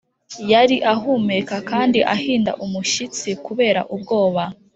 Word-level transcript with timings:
yari 0.51 0.77
ahumeka 0.93 1.55
kandi 1.69 1.99
ahinda 2.15 2.51
umushyitsi 2.65 3.29
kubera 3.45 3.81
ubwoba, 3.95 4.43